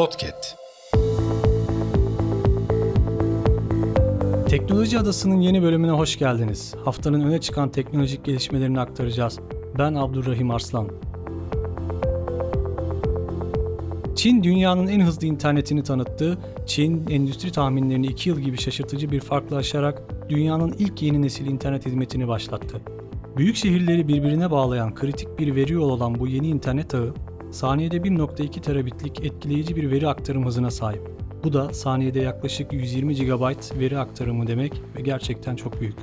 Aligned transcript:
Podcast. 0.00 0.56
Teknoloji 4.48 4.98
Adası'nın 4.98 5.40
yeni 5.40 5.62
bölümüne 5.62 5.90
hoş 5.90 6.18
geldiniz. 6.18 6.74
Haftanın 6.84 7.20
öne 7.20 7.40
çıkan 7.40 7.70
teknolojik 7.70 8.24
gelişmelerini 8.24 8.80
aktaracağız. 8.80 9.38
Ben 9.78 9.94
Abdurrahim 9.94 10.50
Arslan. 10.50 10.88
Çin 14.16 14.42
dünyanın 14.42 14.86
en 14.86 15.00
hızlı 15.00 15.26
internetini 15.26 15.82
tanıttı. 15.82 16.38
Çin 16.66 17.06
endüstri 17.10 17.52
tahminlerini 17.52 18.06
2 18.06 18.28
yıl 18.28 18.40
gibi 18.40 18.58
şaşırtıcı 18.58 19.10
bir 19.10 19.20
farkla 19.20 19.56
aşarak 19.56 20.02
dünyanın 20.28 20.74
ilk 20.78 21.02
yeni 21.02 21.22
nesil 21.22 21.46
internet 21.46 21.86
hizmetini 21.86 22.28
başlattı. 22.28 22.80
Büyük 23.36 23.56
şehirleri 23.56 24.08
birbirine 24.08 24.50
bağlayan 24.50 24.94
kritik 24.94 25.38
bir 25.38 25.56
veri 25.56 25.72
yolu 25.72 25.92
olan 25.92 26.18
bu 26.20 26.26
yeni 26.26 26.48
internet 26.48 26.94
ağı, 26.94 27.14
saniyede 27.50 27.96
1.2 27.96 28.60
terabitlik 28.60 29.24
etkileyici 29.24 29.76
bir 29.76 29.90
veri 29.90 30.08
aktarım 30.08 30.46
hızına 30.46 30.70
sahip. 30.70 31.02
Bu 31.44 31.52
da 31.52 31.74
saniyede 31.74 32.20
yaklaşık 32.20 32.72
120 32.72 33.14
GB 33.14 33.78
veri 33.80 33.98
aktarımı 33.98 34.46
demek 34.46 34.82
ve 34.96 35.00
gerçekten 35.00 35.56
çok 35.56 35.80
büyük. 35.80 35.96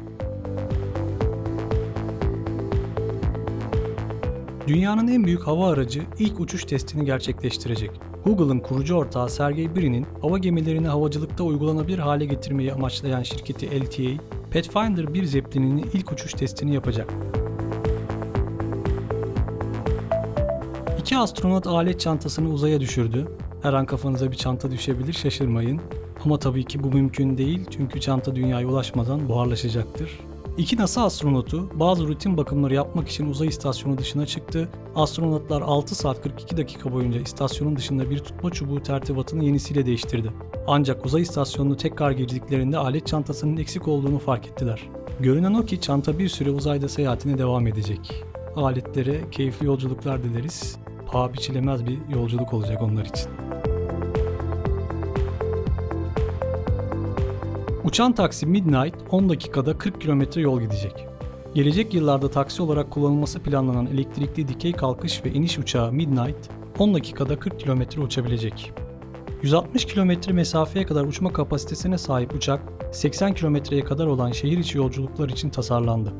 Dünyanın 4.67 5.07
en 5.07 5.25
büyük 5.25 5.47
hava 5.47 5.69
aracı 5.69 6.02
ilk 6.19 6.39
uçuş 6.39 6.63
testini 6.63 7.05
gerçekleştirecek. 7.05 7.91
Google'ın 8.25 8.59
kurucu 8.59 8.95
ortağı 8.95 9.29
Sergey 9.29 9.75
Brin'in 9.75 10.05
hava 10.21 10.38
gemilerini 10.38 10.88
havacılıkta 10.88 11.43
uygulanabilir 11.43 11.99
hale 11.99 12.25
getirmeyi 12.25 12.73
amaçlayan 12.73 13.23
şirketi 13.23 13.66
LTA, 13.66 14.23
Pathfinder 14.53 15.13
1 15.13 15.23
Zeppelin'in 15.23 15.85
ilk 15.93 16.11
uçuş 16.11 16.33
testini 16.33 16.73
yapacak. 16.73 17.13
İki 21.07 21.17
astronot 21.17 21.67
alet 21.67 21.99
çantasını 21.99 22.49
uzaya 22.49 22.79
düşürdü. 22.79 23.27
Her 23.61 23.73
an 23.73 23.85
kafanıza 23.85 24.31
bir 24.31 24.35
çanta 24.35 24.71
düşebilir 24.71 25.13
şaşırmayın. 25.13 25.81
Ama 26.25 26.39
tabii 26.39 26.63
ki 26.63 26.83
bu 26.83 26.88
mümkün 26.88 27.38
değil 27.38 27.66
çünkü 27.72 28.02
çanta 28.02 28.36
dünyaya 28.36 28.67
ulaşmadan 28.67 29.30
buharlaşacaktır. 29.30 30.19
İki 30.58 30.78
NASA 30.78 31.03
astronotu 31.03 31.80
bazı 31.80 32.08
rutin 32.08 32.38
bakımları 32.38 32.73
yapmak 32.73 33.09
için 33.09 33.30
uzay 33.30 33.47
istasyonu 33.47 33.97
dışına 33.97 34.25
çıktı. 34.25 34.69
Astronotlar 34.95 35.61
6 35.61 35.95
saat 35.95 36.22
42 36.22 36.58
dakika 36.58 36.94
boyunca 36.94 37.19
istasyonun 37.19 37.75
dışında 37.75 38.09
bir 38.09 38.19
tutma 38.19 38.52
çubuğu 38.52 38.83
tertibatını 38.83 39.44
yenisiyle 39.44 39.85
değiştirdi. 39.85 40.31
Ancak 40.67 41.05
uzay 41.05 41.22
istasyonunu 41.22 41.78
tekrar 41.78 42.11
girdiklerinde 42.11 42.78
alet 42.78 43.08
çantasının 43.08 43.58
eksik 43.58 43.88
olduğunu 43.88 44.19
fark 44.19 44.47
ettiler. 44.47 44.89
Görünen 45.19 45.53
o 45.53 45.66
ki 45.66 45.81
çanta 45.81 46.19
bir 46.19 46.30
süre 46.30 46.52
uzayda 46.52 46.89
seyahatine 46.89 47.38
devam 47.38 47.67
edecek. 47.67 48.23
Aletlere 48.55 49.30
keyifli 49.31 49.66
yolculuklar 49.66 50.23
dileriz. 50.23 50.78
Paha 51.08 51.33
biçilemez 51.33 51.86
bir 51.86 52.00
yolculuk 52.09 52.53
olacak 52.53 52.81
onlar 52.81 53.05
için. 53.05 53.30
Uçan 57.83 58.13
taksi 58.13 58.45
Midnight 58.45 58.95
10 59.11 59.30
dakikada 59.30 59.78
40 59.78 60.02
kilometre 60.02 60.41
yol 60.41 60.61
gidecek. 60.61 61.08
Gelecek 61.55 61.94
yıllarda 61.94 62.31
taksi 62.31 62.61
olarak 62.61 62.91
kullanılması 62.91 63.39
planlanan 63.39 63.85
elektrikli 63.85 64.47
dikey 64.47 64.73
kalkış 64.73 65.25
ve 65.25 65.31
iniş 65.31 65.59
uçağı 65.59 65.91
Midnight 65.91 66.50
10 66.80 66.94
dakikada 66.94 67.39
40 67.39 67.59
kilometre 67.59 68.02
uçabilecek. 68.02 68.73
160 69.41 69.85
kilometre 69.85 70.33
mesafeye 70.33 70.85
kadar 70.85 71.03
uçma 71.03 71.33
kapasitesine 71.33 71.97
sahip 71.97 72.33
uçak 72.33 72.59
80 72.91 73.33
kilometreye 73.33 73.83
kadar 73.83 74.05
olan 74.05 74.31
şehir 74.31 74.58
içi 74.58 74.78
yolculuklar 74.78 75.30
için 75.30 75.50
tasarlandı. 75.50 76.13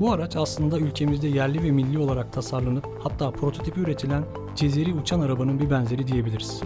Bu 0.00 0.12
araç 0.12 0.36
aslında 0.36 0.78
ülkemizde 0.78 1.28
yerli 1.28 1.62
ve 1.62 1.70
milli 1.70 1.98
olarak 1.98 2.32
tasarlanıp 2.32 2.86
hatta 3.02 3.30
prototipi 3.30 3.80
üretilen 3.80 4.24
Cezeri 4.56 4.94
uçan 4.94 5.20
arabanın 5.20 5.60
bir 5.60 5.70
benzeri 5.70 6.06
diyebiliriz. 6.06 6.62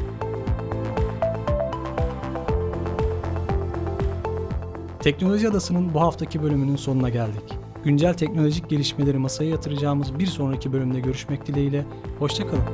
Teknoloji 5.00 5.48
Adası'nın 5.48 5.94
bu 5.94 6.00
haftaki 6.00 6.42
bölümünün 6.42 6.76
sonuna 6.76 7.08
geldik. 7.08 7.58
Güncel 7.84 8.14
teknolojik 8.14 8.70
gelişmeleri 8.70 9.18
masaya 9.18 9.50
yatıracağımız 9.50 10.18
bir 10.18 10.26
sonraki 10.26 10.72
bölümde 10.72 11.00
görüşmek 11.00 11.46
dileğiyle. 11.46 11.84
Hoşçakalın. 12.18 12.64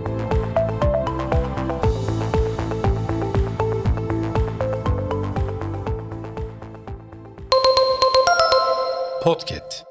Podcast. 9.24 9.89